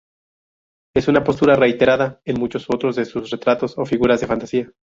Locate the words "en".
2.25-2.39